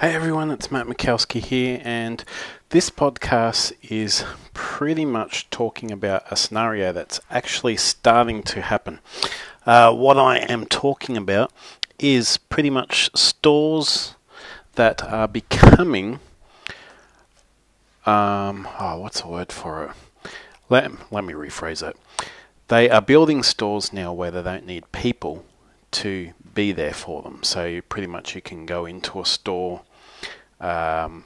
[0.00, 2.22] Hey everyone, it's Matt Mikowski here, and
[2.68, 4.24] this podcast is
[4.54, 9.00] pretty much talking about a scenario that's actually starting to happen.
[9.66, 11.52] Uh, what I am talking about
[11.98, 14.14] is pretty much stores
[14.76, 16.20] that are becoming.
[18.06, 20.30] Um, oh, what's the word for it?
[20.68, 21.96] Let, let me rephrase it.
[22.68, 25.44] They are building stores now where they don't need people
[25.90, 27.42] to be there for them.
[27.42, 29.82] So pretty much you can go into a store
[30.60, 31.24] um,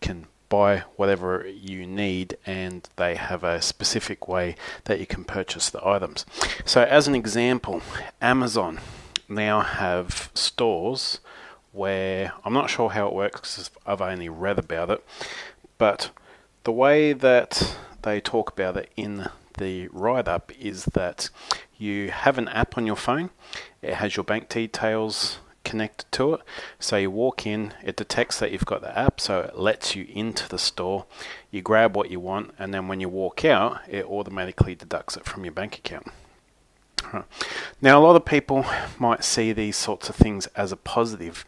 [0.00, 5.70] can buy whatever you need and they have a specific way that you can purchase
[5.70, 6.26] the items.
[6.64, 7.82] So, as an example,
[8.20, 8.80] Amazon
[9.28, 11.20] now have stores
[11.72, 15.04] where I'm not sure how it works I've only read about it,
[15.78, 16.10] but
[16.64, 19.28] the way that they talk about it in
[19.58, 21.30] the write up is that
[21.78, 23.30] you have an app on your phone,
[23.82, 25.38] it has your bank details,
[25.70, 26.40] connected to it.
[26.80, 30.06] So you walk in, it detects that you've got the app, so it lets you
[30.10, 31.06] into the store.
[31.52, 35.24] You grab what you want, and then when you walk out, it automatically deducts it
[35.24, 36.08] from your bank account.
[37.80, 38.64] Now, a lot of people
[38.98, 41.44] might see these sorts of things as a positive.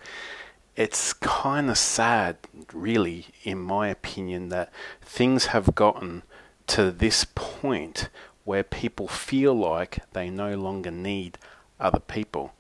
[0.77, 2.37] It's kind of sad,
[2.73, 6.23] really, in my opinion, that things have gotten
[6.69, 8.09] to this point
[8.45, 11.39] where people feel like they no longer need
[11.79, 12.53] other people.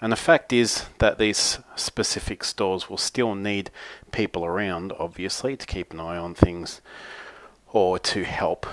[0.00, 3.70] And the fact is that these specific stores will still need
[4.12, 6.80] people around, obviously, to keep an eye on things
[7.72, 8.66] or to help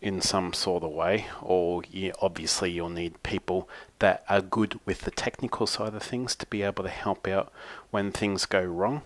[0.00, 1.26] in some sort of way.
[1.40, 3.68] Or you, obviously, you'll need people
[3.98, 7.52] that are good with the technical side of things to be able to help out
[7.90, 9.02] when things go wrong.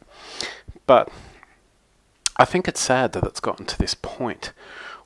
[0.87, 1.11] But
[2.37, 4.53] I think it's sad that it's gotten to this point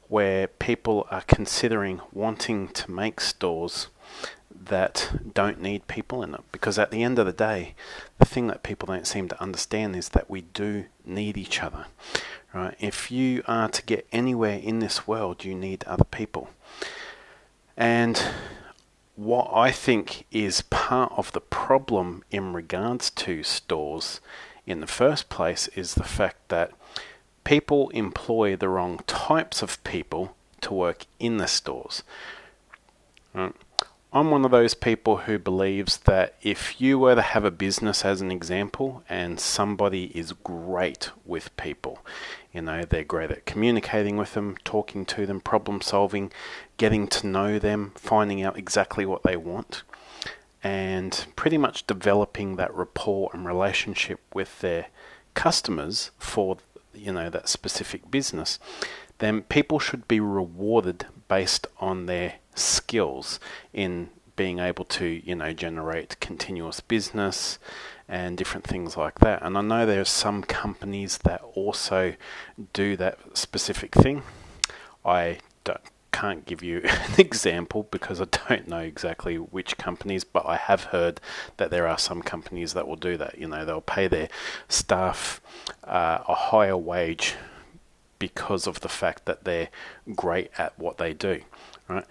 [0.08, 3.86] where people are considering wanting to make stores
[4.52, 6.40] that don't need people in it.
[6.52, 7.74] Because at the end of the day,
[8.18, 11.86] the thing that people don't seem to understand is that we do need each other.
[12.52, 12.74] Right?
[12.80, 16.50] If you are to get anywhere in this world, you need other people.
[17.76, 18.22] And
[19.16, 24.20] what I think is part of the problem in regards to stores
[24.66, 26.72] in the first place is the fact that
[27.44, 32.02] people employ the wrong types of people to work in the stores.
[33.32, 33.54] Right?
[34.12, 38.04] I'm one of those people who believes that if you were to have a business
[38.04, 42.00] as an example and somebody is great with people,
[42.52, 46.32] you know, they're great at communicating with them, talking to them, problem solving,
[46.76, 49.84] getting to know them, finding out exactly what they want,
[50.64, 54.86] and pretty much developing that rapport and relationship with their
[55.34, 56.56] customers for,
[56.92, 58.58] you know, that specific business,
[59.20, 63.40] then people should be rewarded based on their skills
[63.72, 67.58] in being able to, you know, generate continuous business
[68.08, 69.42] and different things like that.
[69.42, 72.14] And I know there are some companies that also
[72.72, 74.22] do that specific thing.
[75.04, 75.38] I
[76.12, 80.84] can't give you an example because I don't know exactly which companies, but I have
[80.84, 81.20] heard
[81.56, 83.38] that there are some companies that will do that.
[83.38, 84.28] You know, they'll pay their
[84.68, 85.40] staff
[85.84, 87.34] uh, a higher wage
[88.20, 89.68] because of the fact that they're
[90.14, 91.40] great at what they do,
[91.88, 92.04] right?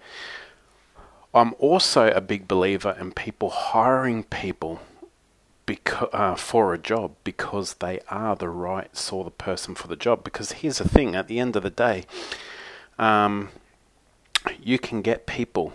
[1.32, 4.80] I'm also a big believer in people hiring people
[5.66, 9.96] beca- uh, for a job because they are the right sort of person for the
[9.96, 10.24] job.
[10.24, 12.04] Because here's the thing: at the end of the day,
[12.98, 13.50] um,
[14.62, 15.72] you can get people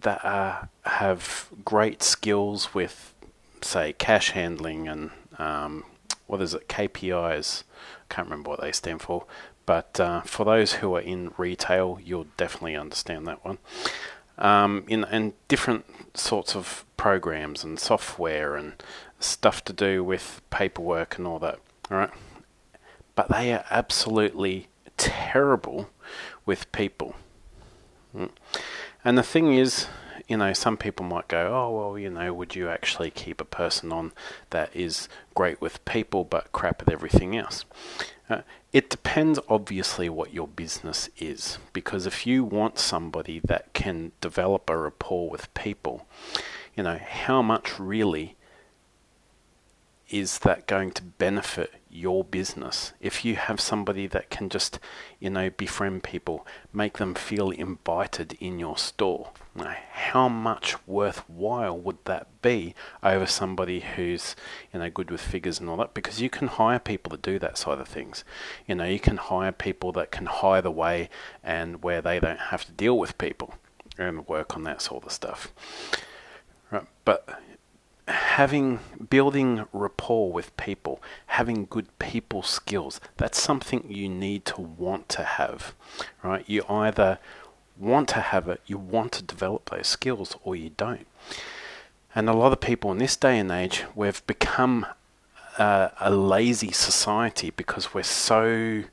[0.00, 3.14] that are, have great skills with,
[3.62, 5.84] say, cash handling and um,
[6.26, 7.64] what is it, KPIs.
[8.08, 9.24] Can't remember what they stand for,
[9.66, 13.58] but uh, for those who are in retail, you'll definitely understand that one
[14.38, 15.84] um, in and different
[16.16, 18.74] sorts of programs and software and
[19.20, 21.58] stuff to do with paperwork and all that.
[21.90, 22.10] All right,
[23.14, 25.90] but they are absolutely terrible
[26.46, 27.14] with people.
[28.16, 28.30] Mm.
[29.04, 29.86] And the thing is,
[30.28, 33.44] you know, some people might go, oh, well, you know, would you actually keep a
[33.44, 34.12] person on
[34.50, 37.64] that is great with people but crap at everything else?
[38.28, 38.40] Uh,
[38.72, 41.58] it depends, obviously, what your business is.
[41.72, 46.06] Because if you want somebody that can develop a rapport with people,
[46.74, 48.36] you know, how much really
[50.08, 52.92] is that going to benefit your business?
[53.00, 54.80] If you have somebody that can just,
[55.20, 59.30] you know, befriend people, make them feel invited in your store,
[59.92, 64.34] how much worthwhile would that be over somebody who's,
[64.72, 65.94] you know, good with figures and all that?
[65.94, 68.24] Because you can hire people to do that side of things.
[68.66, 71.08] You know, you can hire people that can hire the way
[71.42, 73.54] and where they don't have to deal with people
[73.96, 75.52] and work on that sort of stuff.
[76.70, 77.40] Right, but
[78.08, 85.08] having building rapport with people, having good people skills, that's something you need to want
[85.10, 85.74] to have,
[86.22, 86.44] right?
[86.46, 87.18] You either
[87.78, 91.06] want to have it, you want to develop those skills, or you don't.
[92.14, 94.86] And a lot of people in this day and age, we've become
[95.58, 98.84] uh, a lazy society because we're so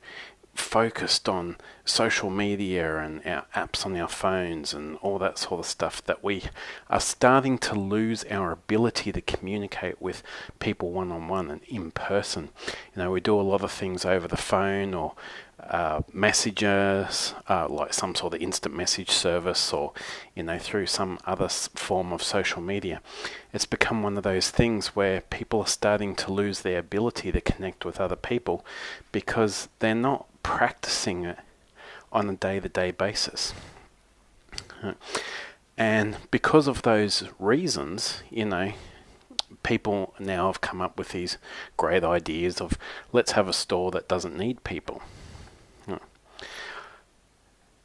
[0.54, 5.66] focused on social media and our apps on our phones and all that sort of
[5.66, 6.44] stuff that we
[6.90, 10.22] are starting to lose our ability to communicate with
[10.58, 12.50] people one on one and in person.
[12.94, 15.14] You know, we do a lot of things over the phone or
[15.68, 19.92] uh, messages, uh, like some sort of instant message service, or
[20.34, 23.00] you know through some other form of social media.
[23.52, 27.40] It's become one of those things where people are starting to lose their ability to
[27.40, 28.64] connect with other people
[29.12, 31.38] because they're not practicing it
[32.12, 33.54] on a day-to-day basis.
[35.78, 38.72] And because of those reasons, you know,
[39.62, 41.38] people now have come up with these
[41.76, 42.76] great ideas of
[43.12, 45.02] let's have a store that doesn't need people.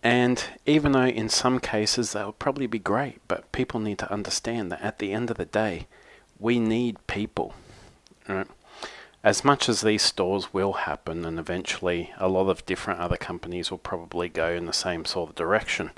[0.08, 4.72] And even though in some cases would probably be great, but people need to understand
[4.72, 5.88] that at the end of the day,
[6.40, 7.54] we need people.
[8.26, 8.48] Right?
[9.22, 13.70] As much as these stores will happen, and eventually a lot of different other companies
[13.70, 15.92] will probably go in the same sort of direction,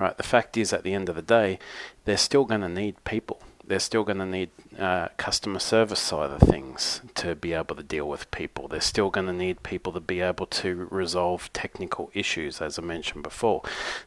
[0.00, 0.16] right?
[0.16, 1.60] The fact is, at the end of the day,
[2.06, 6.30] they're still going to need people they're still going to need uh, customer service side
[6.30, 8.68] of things to be able to deal with people.
[8.68, 12.82] They're still going to need people to be able to resolve technical issues, as I
[12.82, 13.62] mentioned before.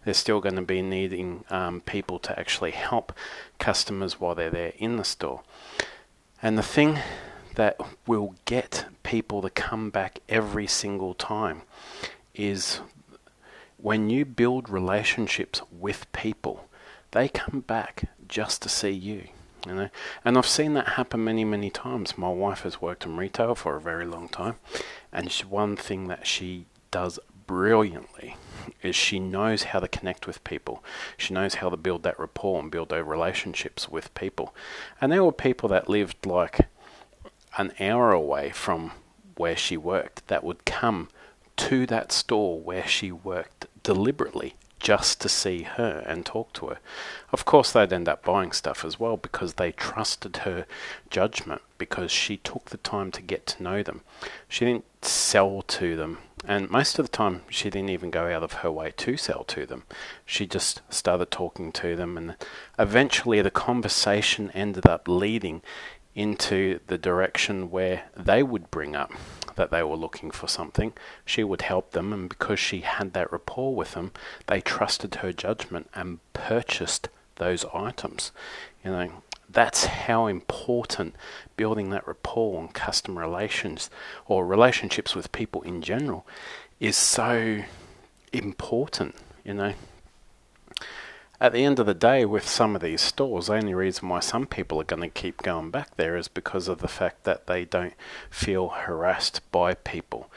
[0.05, 3.13] They're still going to be needing um, people to actually help
[3.59, 5.41] customers while they're there in the store.
[6.41, 6.99] And the thing
[7.55, 11.63] that will get people to come back every single time
[12.35, 12.81] is
[13.77, 16.67] when you build relationships with people,
[17.11, 19.29] they come back just to see you.
[19.67, 19.89] You know,
[20.23, 22.17] and I've seen that happen many, many times.
[22.17, 24.55] My wife has worked in retail for a very long time,
[25.11, 28.35] and she, one thing that she does brilliantly
[28.81, 30.83] is she knows how to connect with people.
[31.15, 34.53] She knows how to build that rapport and build those relationships with people.
[34.99, 36.67] And there were people that lived like
[37.57, 38.91] an hour away from
[39.37, 41.09] where she worked that would come
[41.55, 46.79] to that store where she worked deliberately just to see her and talk to her.
[47.31, 50.65] Of course, they'd end up buying stuff as well because they trusted her
[51.09, 54.01] judgment because she took the time to get to know them.
[54.47, 58.43] She didn't sell to them, and most of the time, she didn't even go out
[58.43, 59.83] of her way to sell to them.
[60.25, 62.35] She just started talking to them, and
[62.77, 65.61] eventually, the conversation ended up leading
[66.15, 69.11] into the direction where they would bring up
[69.57, 70.93] that they were looking for something.
[71.25, 74.11] She would help them, and because she had that rapport with them,
[74.47, 78.31] they trusted her judgment and purchased those items.
[78.83, 79.11] You know,
[79.49, 81.15] that's how important
[81.57, 83.89] building that rapport and customer relations
[84.25, 86.25] or relationships with people in general
[86.79, 87.63] is so
[88.31, 89.73] important, you know
[91.39, 94.19] at the end of the day, with some of these stores, the only reason why
[94.19, 97.45] some people are going to keep going back there is because of the fact that
[97.45, 97.93] they don't
[98.29, 100.31] feel harassed by people.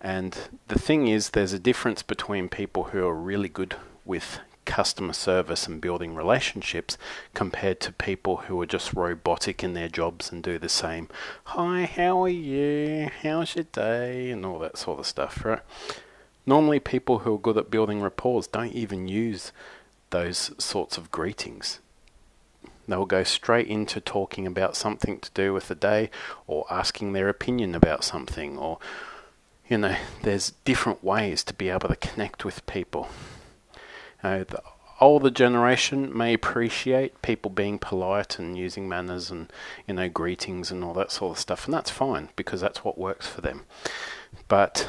[0.00, 0.36] And
[0.68, 3.76] the thing is, there's a difference between people who are really good
[4.06, 6.96] with customer service and building relationships
[7.34, 11.08] compared to people who are just robotic in their jobs and do the same.
[11.44, 13.10] Hi, how are you?
[13.22, 14.30] How's your day?
[14.30, 15.60] And all that sort of stuff, right?
[16.46, 19.52] Normally, people who are good at building rapport don't even use
[20.16, 21.80] those sorts of greetings.
[22.88, 26.10] They'll go straight into talking about something to do with the day
[26.46, 28.78] or asking their opinion about something or
[29.68, 33.08] you know, there's different ways to be able to connect with people.
[34.22, 34.62] Uh, the
[35.00, 39.52] older generation may appreciate people being polite and using manners and
[39.86, 42.96] you know greetings and all that sort of stuff, and that's fine because that's what
[42.96, 43.64] works for them.
[44.46, 44.88] But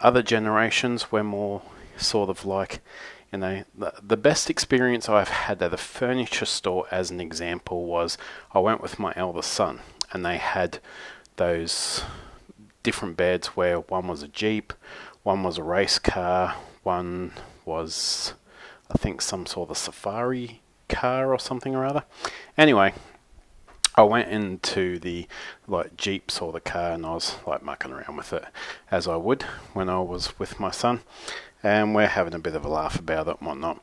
[0.00, 1.62] other generations, we're more
[1.96, 2.80] sort of like
[3.32, 7.84] you know, the, the best experience I've had at a furniture store, as an example,
[7.84, 8.16] was
[8.52, 9.80] I went with my eldest son,
[10.12, 10.78] and they had
[11.36, 12.02] those
[12.82, 14.72] different beds where one was a Jeep,
[15.22, 17.32] one was a race car, one
[17.64, 18.34] was,
[18.90, 22.04] I think, some sort of safari car or something or other.
[22.56, 22.94] Anyway,
[23.96, 25.26] I went into the
[25.66, 28.44] like Jeeps or the car and I was like mucking around with it
[28.90, 31.00] as I would when I was with my son
[31.62, 33.82] and we're having a bit of a laugh about it and whatnot.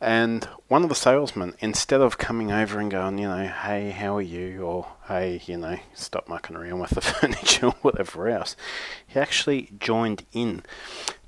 [0.00, 4.16] And one of the salesmen, instead of coming over and going, you know, hey, how
[4.16, 4.62] are you?
[4.62, 8.56] Or hey, you know, stop mucking around with the furniture or whatever else,
[9.06, 10.62] he actually joined in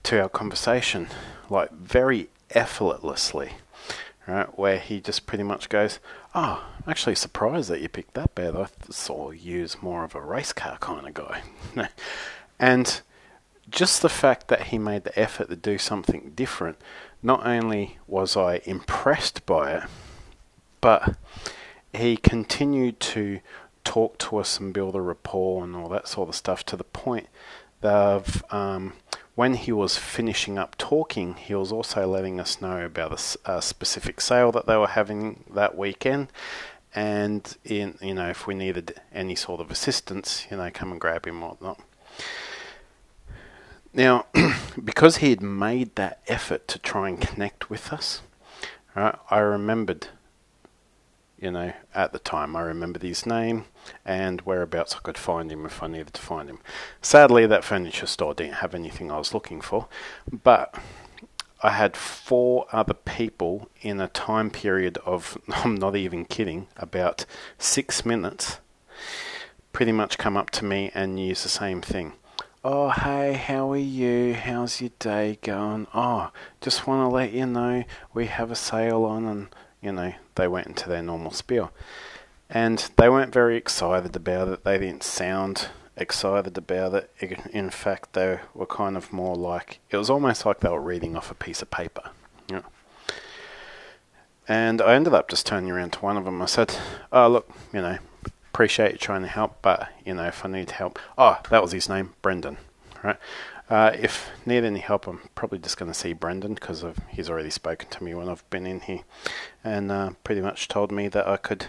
[0.05, 1.09] to our conversation,
[1.49, 3.53] like very effortlessly.
[4.27, 4.59] right?
[4.59, 5.99] Where he just pretty much goes,
[6.37, 8.55] "Oh, I'm actually surprised that you picked that bed.
[8.55, 11.43] I saw you as more of a race car kind of guy."
[12.61, 13.01] and
[13.69, 16.79] just the fact that he made the effort to do something different,
[17.23, 19.83] not only was I impressed by it,
[20.81, 21.17] but
[21.93, 23.41] he continued to
[23.83, 26.85] talk to us and build a rapport and all that sort of stuff to the
[26.85, 27.29] point
[27.83, 28.93] of um,
[29.37, 33.63] when he was finishing up talking, he was also letting us know about a, a,
[33.63, 36.29] specific sale that they were having that weekend.
[36.95, 41.01] And in you know, if we needed any sort of assistance, you know, come and
[41.01, 41.81] grab him or whatnot.
[43.93, 44.25] Now,
[44.83, 48.23] because he had made that effort to try and connect with us,
[48.95, 50.09] right, I remembered
[51.47, 52.57] you know, at the time.
[52.57, 53.67] I remembered his name
[54.05, 56.59] and whereabouts I could find him if I needed to find him.
[57.01, 59.87] Sadly, that furniture store didn't have anything I was looking for,
[60.43, 60.75] but
[61.63, 67.25] I had four other people in a time period of, I'm not even kidding, about
[67.59, 68.59] six minutes,
[69.73, 72.15] pretty much come up to me and use the same thing.
[72.65, 74.35] Oh, hey, how are you?
[74.35, 75.87] How's your day going?
[75.95, 79.47] Oh, just want to let you know we have a sale on and
[79.83, 81.73] you know, they went into their normal spiel.
[82.49, 84.65] And they weren't very excited about it.
[84.65, 87.11] They didn't sound excited about it.
[87.53, 91.17] In fact, they were kind of more like it was almost like they were reading
[91.17, 92.11] off a piece of paper.
[92.51, 92.63] Know.
[94.47, 96.41] And I ended up just turning around to one of them.
[96.41, 96.77] I said,
[97.13, 97.99] "Oh, look, you know,
[98.53, 101.73] appreciate you trying to help, but you know, if I need help, oh, that was
[101.73, 102.59] his name, Brendan,
[103.03, 103.19] right?
[103.69, 107.51] Uh, if need any help, I'm probably just going to see Brendan because he's already
[107.51, 109.01] spoken to me when I've been in here,
[109.65, 111.67] and uh, pretty much told me that I could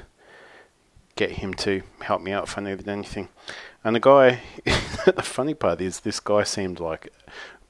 [1.15, 3.29] get him to help me out if I needed anything.
[3.83, 7.11] And the guy, the funny part is, this guy seemed like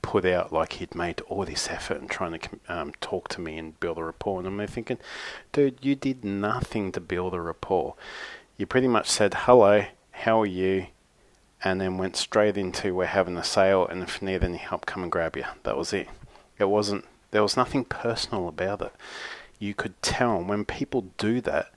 [0.02, 3.58] put out like he'd made all this effort and trying to um, talk to me
[3.58, 4.40] and build a rapport.
[4.40, 5.00] And I'm thinking,
[5.52, 7.96] dude, you did nothing to build a rapport.
[8.58, 10.88] You pretty much said, hello, how are you?
[11.64, 14.86] And then went straight into we're having a sale and if you need any help
[14.86, 15.46] come and grab you.
[15.64, 16.08] That was it.
[16.60, 18.94] It wasn't there was nothing personal about it.
[19.60, 21.72] You could tell when people do that,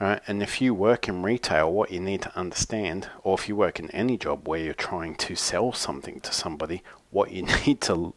[0.00, 0.20] right?
[0.26, 3.78] And if you work in retail, what you need to understand, or if you work
[3.78, 8.14] in any job where you're trying to sell something to somebody, what you need to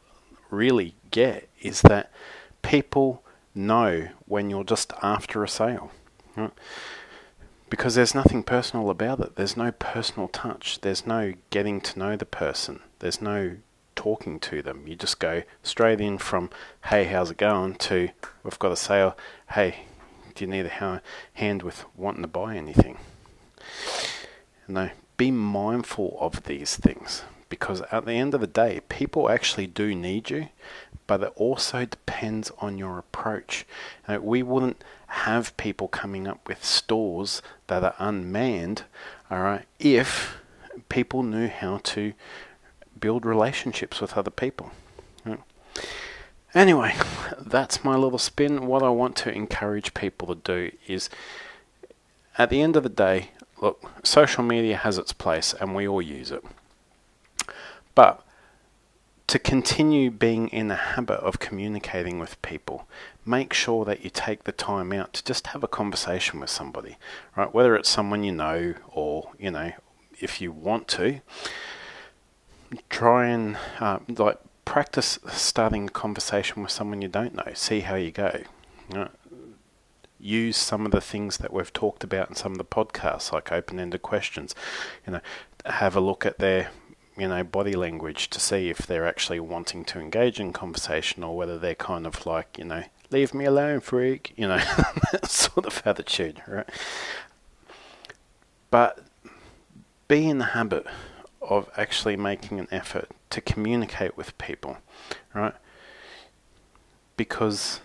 [0.50, 2.12] really get is that
[2.62, 3.24] people
[3.54, 5.92] know when you're just after a sale.
[6.36, 6.52] Right?
[7.76, 9.36] Because there's nothing personal about it.
[9.36, 10.80] There's no personal touch.
[10.80, 12.80] There's no getting to know the person.
[13.00, 13.58] There's no
[13.98, 14.88] talking to them.
[14.88, 16.52] You just go straight in from,
[16.86, 18.12] hey, how's it going, to,
[18.46, 19.18] we've got a sale,
[19.52, 19.88] hey,
[20.34, 21.02] do you need a
[21.34, 22.98] hand with wanting to buy anything?
[24.70, 29.68] No, be mindful of these things because at the end of the day, people actually
[29.68, 30.48] do need you,
[31.08, 33.66] but it also depends on your approach.
[34.08, 38.84] Uh, we wouldn't have people coming up with stores that are unmanned,
[39.30, 40.38] all right, if
[40.90, 42.14] people knew how to
[43.00, 44.72] build relationships with other people.
[46.54, 46.96] Anyway,
[47.38, 48.66] that's my little spin.
[48.66, 51.10] What I want to encourage people to do is
[52.38, 53.32] at the end of the day,
[53.62, 56.46] look, social media has its place and we all use it.
[57.94, 58.25] But
[59.28, 62.88] to continue being in the habit of communicating with people,
[63.26, 66.98] make sure that you take the time out to just have a conversation with somebody,
[67.36, 67.54] right?
[67.54, 69.72] Whether it's someone you know or, you know,
[70.20, 71.22] if you want to,
[72.90, 77.52] try and uh, like practice starting a conversation with someone you don't know.
[77.54, 78.42] See how you go.
[78.94, 79.10] Know,
[80.20, 83.52] use some of the things that we've talked about in some of the podcasts, like
[83.52, 84.54] open-ended questions.
[85.06, 85.22] You know,
[85.66, 86.70] have a look at their
[87.18, 91.36] you know, body language to see if they're actually wanting to engage in conversation or
[91.36, 94.58] whether they're kind of like, you know, leave me alone, freak, you know,
[95.12, 96.68] that sort of attitude, right?
[98.70, 99.00] But
[100.08, 100.86] be in the habit
[101.42, 104.78] of actually making an effort to communicate with people,
[105.34, 105.54] right?
[107.16, 107.80] Because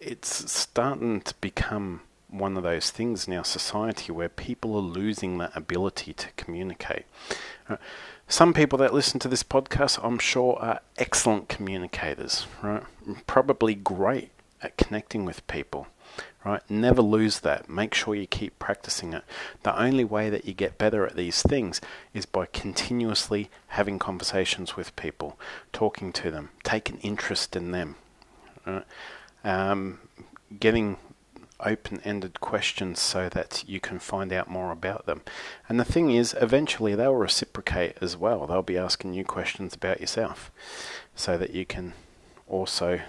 [0.00, 5.38] it's starting to become one of those things in our society where people are losing
[5.38, 7.04] that ability to communicate.
[7.68, 7.78] Right?
[8.28, 12.84] Some people that listen to this podcast, I'm sure, are excellent communicators, right?
[13.26, 14.30] Probably great
[14.62, 15.88] at connecting with people,
[16.44, 16.62] right?
[16.70, 17.68] Never lose that.
[17.68, 19.24] Make sure you keep practicing it.
[19.64, 21.80] The only way that you get better at these things
[22.14, 25.36] is by continuously having conversations with people,
[25.72, 27.96] talking to them, taking interest in them,
[28.64, 28.84] right?
[29.42, 29.98] um,
[30.58, 30.98] getting
[31.66, 35.22] open ended questions so that you can find out more about them.
[35.68, 38.46] And the thing is, eventually they'll reciprocate as well.
[38.46, 40.50] They'll be asking you questions about yourself
[41.14, 41.94] so that you can
[42.46, 43.00] also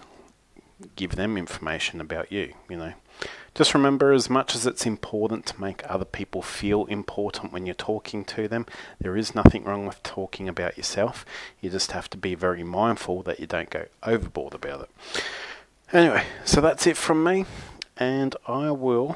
[0.95, 2.93] give them information about you, you know.
[3.53, 7.75] Just remember, as much as it's important to make other people feel important when you're
[7.75, 8.65] talking to them,
[8.99, 11.25] there is nothing wrong with talking about yourself.
[11.59, 14.89] You just have to be very mindful that you don't go overboard about it.
[15.91, 17.45] Anyway, so that's it from me,
[18.01, 19.15] and I will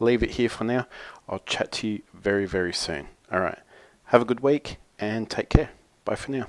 [0.00, 0.86] leave it here for now.
[1.28, 3.08] I'll chat to you very, very soon.
[3.30, 3.58] All right.
[4.04, 5.68] Have a good week and take care.
[6.06, 6.46] Bye for now.